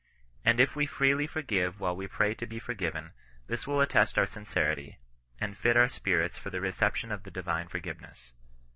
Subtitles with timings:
[0.43, 3.11] And if we freely forgive while we pray to be forgiven,
[3.45, 4.97] this will attest our sincerity,
[5.39, 8.31] and fit our spirits for the reception of the divine forgiveness.